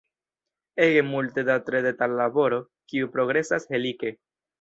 Ege 0.85 1.03
multe 1.09 1.43
da 1.49 1.57
tre 1.67 1.81
detala 1.87 2.17
laboro, 2.21 2.59
kiu 2.93 3.11
progresas 3.19 3.69
helike. 3.77 4.13